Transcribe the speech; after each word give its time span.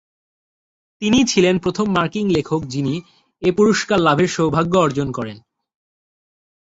তিনিই 1.01 1.25
ছিলেন 1.25 1.55
প্রথম 1.59 1.87
মার্কিন 1.95 2.27
লেখক 2.29 2.61
যিনি 2.65 2.93
এ 3.41 3.49
পুরস্কারের 3.51 4.03
লাভের 4.03 4.27
সৌভাগ্য 4.27 4.73
অর্জন 4.77 5.07
করেন। 5.11 5.37